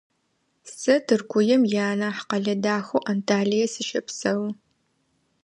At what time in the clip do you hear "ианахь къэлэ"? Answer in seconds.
1.73-2.55